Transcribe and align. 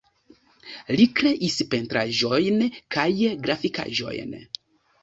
Li 0.95 1.05
kreis 1.19 1.59
pentraĵojn 1.75 2.67
kaj 2.97 3.09
grafikaĵojn. 3.47 4.39